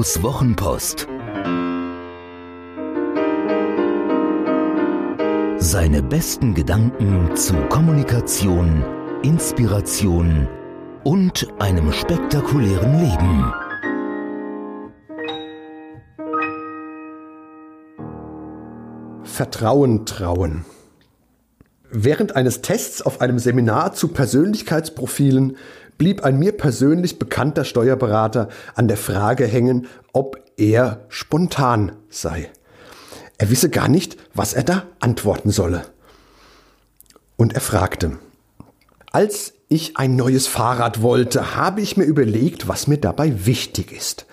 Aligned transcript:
Julius 0.00 0.22
Wochenpost. 0.22 1.06
Seine 5.58 6.02
besten 6.02 6.54
Gedanken 6.54 7.36
zu 7.36 7.52
Kommunikation, 7.68 8.82
Inspiration 9.22 10.48
und 11.04 11.46
einem 11.58 11.92
spektakulären 11.92 12.98
Leben. 12.98 13.52
Vertrauen 19.24 20.06
trauen. 20.06 20.64
Während 21.90 22.36
eines 22.36 22.62
Tests 22.62 23.02
auf 23.02 23.20
einem 23.20 23.38
Seminar 23.38 23.92
zu 23.92 24.08
Persönlichkeitsprofilen 24.08 25.58
blieb 26.00 26.24
ein 26.24 26.38
mir 26.38 26.52
persönlich 26.52 27.18
bekannter 27.18 27.62
Steuerberater 27.62 28.48
an 28.74 28.88
der 28.88 28.96
Frage 28.96 29.46
hängen, 29.46 29.86
ob 30.14 30.42
er 30.56 31.04
spontan 31.10 31.92
sei. 32.08 32.50
Er 33.36 33.50
wisse 33.50 33.68
gar 33.68 33.86
nicht, 33.86 34.16
was 34.32 34.54
er 34.54 34.62
da 34.62 34.84
antworten 35.00 35.50
solle. 35.50 35.84
Und 37.36 37.52
er 37.52 37.60
fragte, 37.60 38.16
als 39.12 39.52
ich 39.68 39.98
ein 39.98 40.16
neues 40.16 40.46
Fahrrad 40.46 41.02
wollte, 41.02 41.54
habe 41.54 41.82
ich 41.82 41.98
mir 41.98 42.04
überlegt, 42.04 42.66
was 42.66 42.86
mir 42.86 42.96
dabei 42.96 43.44
wichtig 43.44 43.92
ist. 43.92 44.24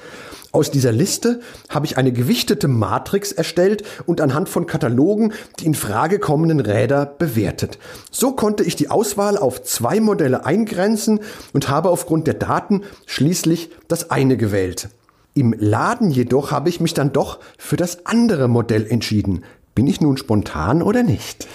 Aus 0.51 0.71
dieser 0.71 0.91
Liste 0.91 1.41
habe 1.69 1.85
ich 1.85 1.97
eine 1.97 2.11
gewichtete 2.11 2.67
Matrix 2.67 3.31
erstellt 3.31 3.83
und 4.05 4.21
anhand 4.21 4.49
von 4.49 4.65
Katalogen 4.65 5.33
die 5.59 5.65
in 5.65 5.75
Frage 5.75 6.19
kommenden 6.19 6.59
Räder 6.59 7.05
bewertet. 7.05 7.77
So 8.11 8.31
konnte 8.31 8.63
ich 8.63 8.75
die 8.75 8.89
Auswahl 8.89 9.37
auf 9.37 9.63
zwei 9.63 9.99
Modelle 9.99 10.45
eingrenzen 10.45 11.19
und 11.53 11.69
habe 11.69 11.89
aufgrund 11.89 12.27
der 12.27 12.35
Daten 12.35 12.83
schließlich 13.05 13.69
das 13.87 14.09
eine 14.09 14.37
gewählt. 14.37 14.89
Im 15.33 15.53
Laden 15.57 16.09
jedoch 16.09 16.51
habe 16.51 16.69
ich 16.69 16.79
mich 16.79 16.93
dann 16.93 17.13
doch 17.13 17.39
für 17.57 17.75
das 17.75 18.05
andere 18.05 18.47
Modell 18.47 18.87
entschieden. 18.87 19.43
Bin 19.75 19.85
ich 19.85 20.01
nun 20.01 20.17
spontan 20.17 20.81
oder 20.81 21.03
nicht? 21.03 21.47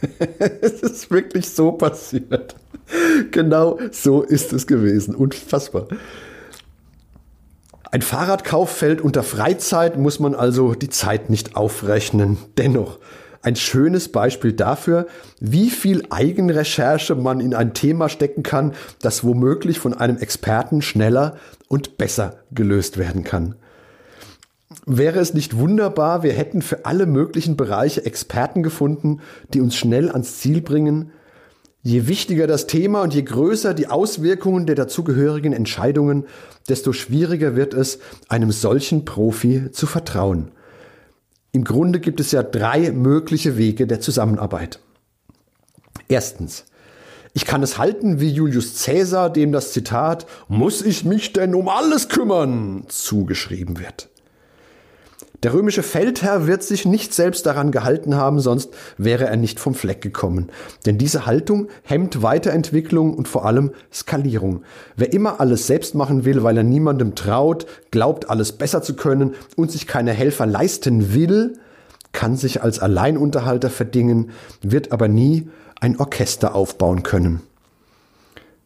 es 0.60 0.80
ist 0.80 1.10
wirklich 1.10 1.50
so 1.50 1.72
passiert. 1.72 2.54
Genau 3.30 3.78
so 3.90 4.22
ist 4.22 4.52
es 4.52 4.66
gewesen. 4.66 5.14
Unfassbar. 5.14 5.88
Ein 7.90 8.02
Fahrradkauf 8.02 8.70
fällt 8.70 9.00
unter 9.00 9.22
Freizeit, 9.22 9.96
muss 9.96 10.20
man 10.20 10.34
also 10.34 10.74
die 10.74 10.90
Zeit 10.90 11.30
nicht 11.30 11.56
aufrechnen. 11.56 12.36
Dennoch 12.58 12.98
ein 13.40 13.56
schönes 13.56 14.10
Beispiel 14.10 14.52
dafür, 14.52 15.06
wie 15.40 15.70
viel 15.70 16.02
Eigenrecherche 16.10 17.14
man 17.14 17.40
in 17.40 17.54
ein 17.54 17.72
Thema 17.72 18.10
stecken 18.10 18.42
kann, 18.42 18.74
das 19.00 19.24
womöglich 19.24 19.78
von 19.78 19.94
einem 19.94 20.18
Experten 20.18 20.82
schneller 20.82 21.36
und 21.68 21.96
besser 21.96 22.40
gelöst 22.50 22.98
werden 22.98 23.24
kann. 23.24 23.54
Wäre 24.84 25.20
es 25.20 25.32
nicht 25.32 25.56
wunderbar, 25.56 26.22
wir 26.22 26.32
hätten 26.32 26.60
für 26.60 26.84
alle 26.84 27.06
möglichen 27.06 27.56
Bereiche 27.56 28.04
Experten 28.04 28.62
gefunden, 28.62 29.20
die 29.54 29.62
uns 29.62 29.76
schnell 29.76 30.10
ans 30.10 30.38
Ziel 30.38 30.60
bringen, 30.60 31.12
Je 31.82 32.08
wichtiger 32.08 32.46
das 32.46 32.66
Thema 32.66 33.02
und 33.02 33.14
je 33.14 33.22
größer 33.22 33.72
die 33.72 33.86
Auswirkungen 33.86 34.66
der 34.66 34.74
dazugehörigen 34.74 35.52
Entscheidungen, 35.52 36.26
desto 36.68 36.92
schwieriger 36.92 37.54
wird 37.56 37.72
es, 37.72 38.00
einem 38.28 38.50
solchen 38.50 39.04
Profi 39.04 39.70
zu 39.70 39.86
vertrauen. 39.86 40.50
Im 41.52 41.64
Grunde 41.64 42.00
gibt 42.00 42.20
es 42.20 42.32
ja 42.32 42.42
drei 42.42 42.90
mögliche 42.90 43.56
Wege 43.56 43.86
der 43.86 44.00
Zusammenarbeit. 44.00 44.80
Erstens. 46.08 46.64
Ich 47.34 47.44
kann 47.44 47.62
es 47.62 47.78
halten 47.78 48.20
wie 48.20 48.30
Julius 48.30 48.84
Caesar, 48.84 49.30
dem 49.30 49.52
das 49.52 49.72
Zitat 49.72 50.26
Muss 50.48 50.82
ich 50.82 51.04
mich 51.04 51.32
denn 51.32 51.54
um 51.54 51.68
alles 51.68 52.08
kümmern 52.08 52.84
zugeschrieben 52.88 53.78
wird. 53.78 54.08
Der 55.44 55.54
römische 55.54 55.84
Feldherr 55.84 56.48
wird 56.48 56.64
sich 56.64 56.84
nicht 56.84 57.14
selbst 57.14 57.46
daran 57.46 57.70
gehalten 57.70 58.16
haben, 58.16 58.40
sonst 58.40 58.70
wäre 58.96 59.26
er 59.26 59.36
nicht 59.36 59.60
vom 59.60 59.74
Fleck 59.74 60.00
gekommen. 60.00 60.50
Denn 60.84 60.98
diese 60.98 61.26
Haltung 61.26 61.68
hemmt 61.84 62.22
Weiterentwicklung 62.22 63.14
und 63.14 63.28
vor 63.28 63.46
allem 63.46 63.70
Skalierung. 63.92 64.62
Wer 64.96 65.12
immer 65.12 65.40
alles 65.40 65.68
selbst 65.68 65.94
machen 65.94 66.24
will, 66.24 66.42
weil 66.42 66.56
er 66.56 66.64
niemandem 66.64 67.14
traut, 67.14 67.66
glaubt 67.92 68.30
alles 68.30 68.50
besser 68.52 68.82
zu 68.82 68.96
können 68.96 69.34
und 69.54 69.70
sich 69.70 69.86
keine 69.86 70.12
Helfer 70.12 70.44
leisten 70.44 71.14
will, 71.14 71.54
kann 72.10 72.36
sich 72.36 72.62
als 72.62 72.80
Alleinunterhalter 72.80 73.70
verdingen, 73.70 74.30
wird 74.60 74.90
aber 74.90 75.06
nie 75.06 75.48
ein 75.80 76.00
Orchester 76.00 76.56
aufbauen 76.56 77.04
können. 77.04 77.42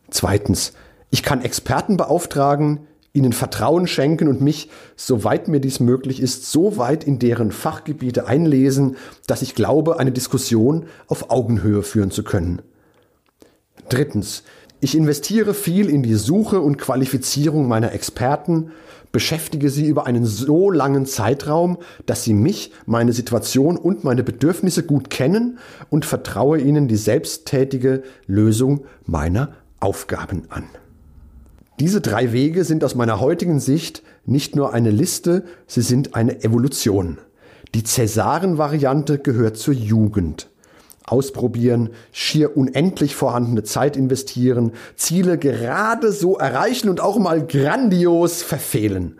Zweitens, 0.08 0.72
ich 1.10 1.22
kann 1.22 1.42
Experten 1.42 1.98
beauftragen, 1.98 2.86
ihnen 3.12 3.32
Vertrauen 3.32 3.86
schenken 3.86 4.28
und 4.28 4.40
mich, 4.40 4.70
soweit 4.96 5.48
mir 5.48 5.60
dies 5.60 5.80
möglich 5.80 6.20
ist, 6.20 6.50
so 6.50 6.76
weit 6.76 7.04
in 7.04 7.18
deren 7.18 7.52
Fachgebiete 7.52 8.26
einlesen, 8.26 8.96
dass 9.26 9.42
ich 9.42 9.54
glaube, 9.54 9.98
eine 9.98 10.12
Diskussion 10.12 10.86
auf 11.06 11.30
Augenhöhe 11.30 11.82
führen 11.82 12.10
zu 12.10 12.22
können. 12.22 12.62
Drittens. 13.88 14.42
Ich 14.80 14.96
investiere 14.96 15.54
viel 15.54 15.88
in 15.88 16.02
die 16.02 16.16
Suche 16.16 16.60
und 16.60 16.76
Qualifizierung 16.76 17.68
meiner 17.68 17.92
Experten, 17.92 18.72
beschäftige 19.12 19.70
sie 19.70 19.86
über 19.86 20.06
einen 20.06 20.24
so 20.24 20.72
langen 20.72 21.06
Zeitraum, 21.06 21.78
dass 22.04 22.24
sie 22.24 22.34
mich, 22.34 22.72
meine 22.84 23.12
Situation 23.12 23.76
und 23.76 24.02
meine 24.02 24.24
Bedürfnisse 24.24 24.82
gut 24.82 25.08
kennen 25.08 25.58
und 25.88 26.04
vertraue 26.04 26.58
ihnen 26.58 26.88
die 26.88 26.96
selbsttätige 26.96 28.02
Lösung 28.26 28.86
meiner 29.04 29.52
Aufgaben 29.78 30.46
an. 30.48 30.64
Diese 31.80 32.00
drei 32.00 32.32
Wege 32.32 32.64
sind 32.64 32.84
aus 32.84 32.94
meiner 32.94 33.20
heutigen 33.20 33.58
Sicht 33.58 34.02
nicht 34.24 34.56
nur 34.56 34.72
eine 34.72 34.90
Liste, 34.90 35.44
sie 35.66 35.82
sind 35.82 36.14
eine 36.14 36.44
Evolution. 36.44 37.18
Die 37.74 37.82
Cäsaren-Variante 37.82 39.18
gehört 39.18 39.56
zur 39.56 39.74
Jugend. 39.74 40.50
Ausprobieren, 41.04 41.90
schier 42.12 42.56
unendlich 42.56 43.16
vorhandene 43.16 43.64
Zeit 43.64 43.96
investieren, 43.96 44.72
Ziele 44.94 45.38
gerade 45.38 46.12
so 46.12 46.38
erreichen 46.38 46.88
und 46.88 47.00
auch 47.00 47.18
mal 47.18 47.44
grandios 47.44 48.42
verfehlen. 48.42 49.18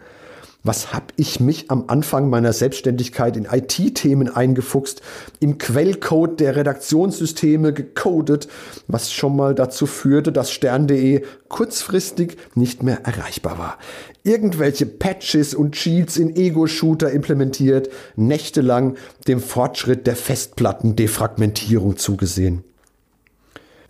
Was 0.64 0.92
hab 0.92 1.12
ich 1.16 1.40
mich 1.40 1.72
am 1.72 1.84
Anfang 1.88 2.30
meiner 2.30 2.52
Selbstständigkeit 2.52 3.36
in 3.36 3.46
IT-Themen 3.46 4.28
eingefuchst, 4.28 5.02
im 5.40 5.58
Quellcode 5.58 6.38
der 6.38 6.54
Redaktionssysteme 6.54 7.72
gecodet, 7.72 8.46
was 8.86 9.12
schon 9.12 9.34
mal 9.34 9.56
dazu 9.56 9.86
führte, 9.86 10.30
dass 10.30 10.52
stern.de 10.52 11.24
kurzfristig 11.48 12.36
nicht 12.54 12.84
mehr 12.84 13.00
erreichbar 13.04 13.58
war. 13.58 13.78
Irgendwelche 14.22 14.86
Patches 14.86 15.52
und 15.52 15.72
Cheats 15.72 16.16
in 16.16 16.36
Ego-Shooter 16.36 17.10
implementiert, 17.10 17.90
nächtelang 18.14 18.96
dem 19.26 19.40
Fortschritt 19.40 20.06
der 20.06 20.14
Festplattendefragmentierung 20.14 21.96
zugesehen. 21.96 22.62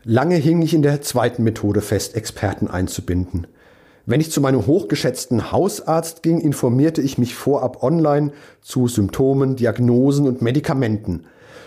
Lange 0.05 0.37
hing 0.37 0.63
ich 0.63 0.73
in 0.73 0.83
der 0.83 1.03
zweiten 1.03 1.45
Methode 1.45 1.83
fest, 1.83 2.17
Experten 2.17 2.67
einzubinden. 2.67 3.47
Wenn 4.13 4.21
ich 4.21 4.31
zu 4.31 4.43
meinem 4.43 4.67
hochgeschätzten 4.67 5.53
Hausarzt 5.53 6.23
ging, 6.23 6.39
informierte 6.39 7.01
ich 7.01 7.17
mich 7.17 7.35
vorab 7.35 7.83
online 7.83 8.33
zu 8.61 8.87
Symptomen, 8.87 9.57
Diagnosen 9.57 10.27
und 10.27 10.43
Medikamenten. 10.43 11.25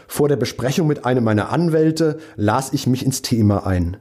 Vor 0.07 0.27
der 0.27 0.35
Besprechung 0.35 0.85
mit 0.85 1.05
einem 1.05 1.23
meiner 1.23 1.49
Anwälte 1.49 2.19
las 2.35 2.71
ich 2.71 2.85
mich 2.85 3.03
ins 3.03 3.23
Thema 3.23 3.65
ein. 3.65 3.97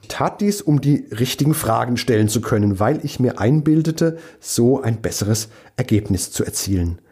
Ich 0.00 0.08
tat 0.08 0.40
dies, 0.40 0.62
um 0.62 0.80
die 0.80 1.04
richtigen 1.10 1.52
Fragen 1.52 1.98
stellen 1.98 2.28
zu 2.28 2.40
können, 2.40 2.80
weil 2.80 3.04
ich 3.04 3.20
mir 3.20 3.40
einbildete, 3.40 4.16
so 4.40 4.80
ein 4.80 5.02
besseres 5.02 5.48
Ergebnis 5.76 6.32
zu 6.32 6.46
erzielen. 6.46 7.02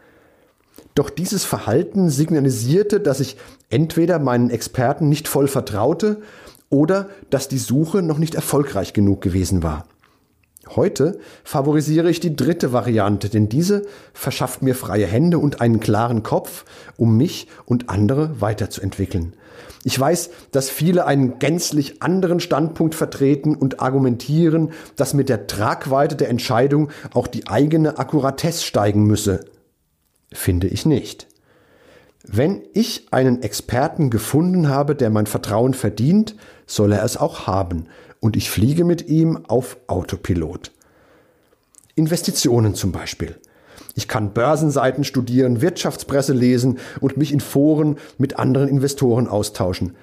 Doch 0.94 1.10
dieses 1.10 1.44
Verhalten 1.44 2.08
signalisierte, 2.08 3.00
dass 3.00 3.21
ich 3.21 3.36
entweder 3.68 4.18
meinen 4.18 4.48
Experten 4.48 5.10
nicht 5.10 5.28
voll 5.28 5.47
vertraute 5.47 6.22
oder 6.71 7.10
dass 7.28 7.48
die 7.48 7.59
Suche 7.59 8.00
noch 8.00 8.16
nicht 8.16 8.34
erfolgreich 8.34 8.94
genug 8.94 9.21
gewesen 9.21 9.62
war. 9.62 9.84
Heute 10.71 11.19
favorisiere 11.45 12.11
ich 12.11 12.21
die 12.21 12.37
dritte 12.37 12.72
Variante, 12.72 13.28
denn 13.28 13.49
diese 13.49 13.87
verschafft 14.13 14.63
mir 14.63 14.75
freie 14.75 15.07
Hände 15.07 15.39
und 15.39 15.61
einen 15.61 15.81
klaren 15.81 16.22
Kopf, 16.22 16.65
um 16.97 17.16
mich 17.16 17.49
und 17.66 17.91
andere 17.91 18.41
weiterzuentwickeln. 18.41 19.34
Ich 19.84 20.01
weiß, 20.01 20.31
dass 20.51 20.71
viele 20.71 21.07
einen 21.07 21.39
gänzlich 21.39 22.03
anderen 22.03 22.41
Standpunkt 22.41 22.95
vertreten 22.95 23.55
und 23.55 23.81
argumentieren, 23.81 24.72
dass 24.97 25.13
mit 25.13 25.28
der 25.28 25.47
Tragweite 25.47 26.16
der 26.16 26.31
Entscheidung 26.31 26.91
auch 27.13 27.27
die 27.27 27.47
eigene 27.49 27.99
Akkuratesse 27.99 28.65
steigen 28.65 29.05
müsse. 29.05 29.45
Finde 30.33 30.69
ich 30.69 30.87
nicht. 30.87 31.28
Wenn 32.27 32.63
ich 32.72 33.09
einen 33.11 33.43
Experten 33.43 34.09
gefunden 34.09 34.69
habe, 34.69 34.95
der 34.95 35.11
mein 35.11 35.27
Vertrauen 35.27 35.75
verdient, 35.75 36.34
soll 36.66 36.93
er 36.93 37.05
es 37.05 37.19
auch 37.19 37.47
haben, 37.47 37.87
und 38.24 38.36
ich 38.36 38.50
fliege 38.50 38.84
mit 38.84 39.06
ihm 39.06 39.44
auf 39.48 39.76
Autopilot. 39.86 40.72
Investitionen 41.94 42.74
zum 42.74 42.91
Beispiel. 42.91 43.36
Ich 43.97 44.09
kann 44.09 44.32
Börsenseiten 44.32 45.04
studieren, 45.04 45.60
Wirtschaftspresse 45.60 46.32
lesen 46.32 46.78
und 47.03 47.18
mich 47.18 47.34
in 47.34 47.41
Foren 47.41 47.98
mit 48.16 48.38
anderen 48.38 48.71
Investoren 48.71 49.28
austauschen. 49.28 49.94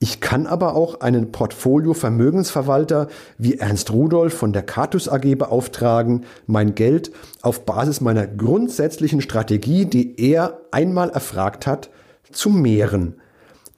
Ich 0.00 0.20
kann 0.20 0.46
aber 0.46 0.76
auch 0.76 1.00
einen 1.00 1.32
Portfolio-Vermögensverwalter 1.32 3.08
wie 3.38 3.56
Ernst 3.56 3.90
Rudolf 3.90 4.34
von 4.34 4.52
der 4.52 4.62
Catus 4.62 5.08
AG 5.08 5.36
beauftragen, 5.36 6.26
mein 6.46 6.74
Geld 6.74 7.10
auf 7.40 7.64
Basis 7.64 8.02
meiner 8.02 8.26
grundsätzlichen 8.26 9.22
Strategie, 9.22 9.86
die 9.86 10.20
er 10.20 10.60
einmal 10.72 11.08
erfragt 11.08 11.66
hat, 11.66 11.88
zu 12.30 12.50
mehren. 12.50 13.14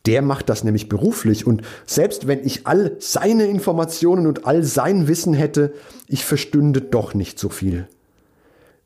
Der 0.08 0.22
macht 0.22 0.48
das 0.48 0.64
nämlich 0.64 0.88
beruflich 0.88 1.46
und 1.46 1.60
selbst 1.84 2.26
wenn 2.26 2.42
ich 2.42 2.66
all 2.66 2.96
seine 2.98 3.44
Informationen 3.44 4.26
und 4.26 4.46
all 4.46 4.64
sein 4.64 5.06
Wissen 5.06 5.34
hätte, 5.34 5.74
ich 6.06 6.24
verstünde 6.24 6.80
doch 6.80 7.12
nicht 7.12 7.38
so 7.38 7.50
viel. 7.50 7.86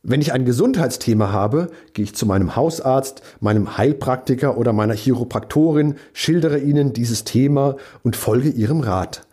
Wenn 0.02 0.20
ich 0.20 0.32
ein 0.32 0.44
Gesundheitsthema 0.44 1.30
habe, 1.30 1.70
gehe 1.92 2.02
ich 2.04 2.16
zu 2.16 2.26
meinem 2.26 2.56
Hausarzt, 2.56 3.22
meinem 3.38 3.78
Heilpraktiker 3.78 4.58
oder 4.58 4.72
meiner 4.72 4.94
Chiropraktorin, 4.94 5.94
schildere 6.12 6.58
ihnen 6.58 6.92
dieses 6.92 7.22
Thema 7.22 7.76
und 8.02 8.16
folge 8.16 8.48
ihrem 8.48 8.80
Rat. 8.80 9.24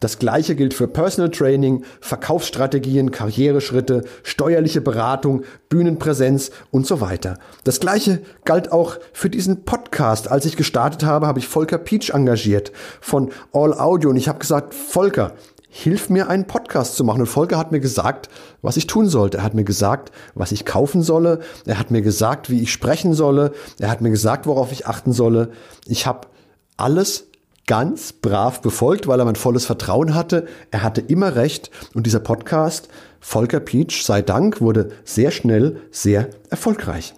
Das 0.00 0.18
gleiche 0.18 0.54
gilt 0.54 0.74
für 0.74 0.86
Personal 0.86 1.30
Training, 1.30 1.84
Verkaufsstrategien, 2.00 3.10
Karriereschritte, 3.10 4.04
steuerliche 4.22 4.80
Beratung, 4.80 5.42
Bühnenpräsenz 5.68 6.50
und 6.70 6.86
so 6.86 7.00
weiter. 7.00 7.38
Das 7.64 7.80
gleiche 7.80 8.22
galt 8.44 8.70
auch 8.70 8.96
für 9.12 9.28
diesen 9.28 9.64
Podcast. 9.64 10.30
Als 10.30 10.44
ich 10.46 10.56
gestartet 10.56 11.04
habe, 11.04 11.26
habe 11.26 11.40
ich 11.40 11.48
Volker 11.48 11.78
Peach 11.78 12.10
engagiert 12.10 12.72
von 13.00 13.30
All 13.52 13.74
Audio 13.74 14.10
und 14.10 14.16
ich 14.16 14.28
habe 14.28 14.38
gesagt, 14.38 14.72
Volker, 14.72 15.32
hilf 15.68 16.10
mir 16.10 16.28
einen 16.28 16.46
Podcast 16.46 16.96
zu 16.96 17.04
machen. 17.04 17.20
Und 17.20 17.26
Volker 17.26 17.58
hat 17.58 17.72
mir 17.72 17.80
gesagt, 17.80 18.28
was 18.62 18.76
ich 18.76 18.86
tun 18.86 19.08
sollte. 19.08 19.38
Er 19.38 19.44
hat 19.44 19.54
mir 19.54 19.64
gesagt, 19.64 20.12
was 20.34 20.52
ich 20.52 20.64
kaufen 20.64 21.02
solle. 21.02 21.40
Er 21.66 21.78
hat 21.78 21.90
mir 21.90 22.02
gesagt, 22.02 22.50
wie 22.50 22.62
ich 22.62 22.72
sprechen 22.72 23.14
solle. 23.14 23.52
Er 23.78 23.90
hat 23.90 24.00
mir 24.00 24.10
gesagt, 24.10 24.46
worauf 24.46 24.72
ich 24.72 24.86
achten 24.86 25.12
solle. 25.12 25.50
Ich 25.86 26.06
habe 26.06 26.28
alles 26.76 27.27
ganz 27.68 28.12
brav 28.12 28.60
befolgt, 28.60 29.06
weil 29.06 29.20
er 29.20 29.24
mein 29.24 29.36
volles 29.36 29.64
Vertrauen 29.64 30.14
hatte. 30.16 30.48
Er 30.72 30.82
hatte 30.82 31.00
immer 31.00 31.36
recht. 31.36 31.70
Und 31.94 32.06
dieser 32.06 32.18
Podcast, 32.18 32.88
Volker 33.20 33.60
Peach, 33.60 34.02
sei 34.04 34.22
Dank, 34.22 34.60
wurde 34.60 34.90
sehr 35.04 35.30
schnell 35.30 35.80
sehr 35.92 36.30
erfolgreich. 36.50 37.14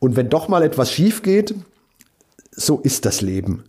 Und 0.00 0.16
wenn 0.16 0.28
doch 0.28 0.48
mal 0.48 0.64
etwas 0.64 0.90
schief 0.90 1.22
geht, 1.22 1.54
so 2.50 2.80
ist 2.80 3.04
das 3.04 3.20
Leben. 3.20 3.64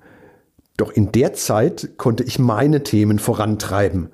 Doch 0.77 0.91
in 0.91 1.11
der 1.11 1.33
Zeit 1.33 1.91
konnte 1.97 2.23
ich 2.23 2.39
meine 2.39 2.81
Themen 2.81 3.19
vorantreiben. 3.19 4.09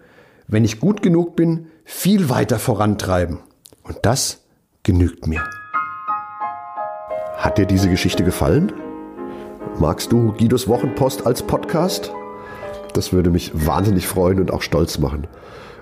Wenn 0.48 0.66
ich 0.66 0.82
gut 0.82 1.02
genug 1.02 1.38
bin, 1.38 1.68
viel 1.86 2.30
weiter 2.30 2.60
vorantreiben. 2.60 3.40
Und 3.84 4.00
das 4.02 4.42
genügt 4.84 5.28
mir. 5.28 5.44
Hat 7.38 7.58
dir 7.58 7.66
diese 7.66 7.90
Geschichte 7.90 8.24
gefallen? 8.24 8.74
Magst 9.80 10.12
du 10.12 10.34
Guidos 10.34 10.68
Wochenpost 10.68 11.26
als 11.26 11.44
Podcast? 11.44 12.12
Das 12.94 13.14
würde 13.14 13.30
mich 13.30 13.52
wahnsinnig 13.54 14.08
freuen 14.08 14.40
und 14.40 14.52
auch 14.52 14.62
stolz 14.62 15.00
machen. 15.00 15.28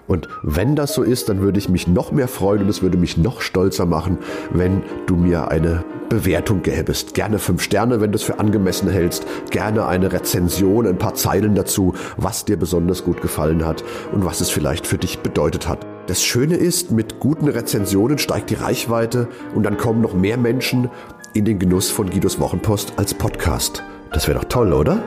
Und 0.08 0.28
wenn 0.42 0.76
das 0.76 0.94
so 0.94 1.04
ist, 1.04 1.30
dann 1.30 1.42
würde 1.42 1.60
ich 1.60 1.70
mich 1.70 1.88
noch 1.88 2.12
mehr 2.12 2.28
freuen 2.28 2.64
und 2.64 2.70
es 2.70 2.82
würde 2.82 2.98
mich 2.98 3.18
noch 3.18 3.42
stolzer 3.42 3.86
machen, 3.86 4.20
wenn 4.52 4.84
du 5.06 5.16
mir 5.16 5.50
eine 5.50 5.84
Bewertung 6.10 6.62
gäbest. 6.62 7.14
Gerne 7.14 7.40
fünf 7.40 7.62
Sterne, 7.62 8.00
wenn 8.00 8.12
du 8.12 8.16
es 8.16 8.24
für 8.24 8.40
angemessen 8.40 8.90
hältst. 8.90 9.26
Gerne 9.52 9.86
eine 9.86 10.12
Rezension, 10.12 10.88
ein 10.88 10.98
paar 10.98 11.16
Zeilen 11.16 11.56
dazu, 11.56 11.94
was 12.16 12.46
dir 12.46 12.58
besonders 12.58 13.04
gut 13.04 13.22
gefallen 13.22 13.66
hat 13.66 13.84
und 14.14 14.24
was 14.24 14.40
es 14.40 14.50
vielleicht 14.50 14.88
für 14.88 14.98
dich 14.98 15.20
bedeutet 15.20 15.68
hat. 15.68 15.86
Das 16.08 16.24
Schöne 16.24 16.56
ist, 16.56 16.92
mit 16.92 17.20
guten 17.20 17.50
Rezensionen 17.50 18.18
steigt 18.18 18.50
die 18.50 18.56
Reichweite 18.56 19.28
und 19.54 19.64
dann 19.64 19.76
kommen 19.76 20.00
noch 20.00 20.14
mehr 20.14 20.38
Menschen 20.38 20.90
in 21.38 21.46
den 21.46 21.60
Genuss 21.60 21.90
von 21.90 22.10
Guidos 22.10 22.40
Wochenpost 22.40 22.94
als 22.98 23.14
Podcast. 23.14 23.84
Das 24.12 24.28
wäre 24.28 24.40
doch 24.40 24.50
toll, 24.50 24.74
oder? 24.74 25.04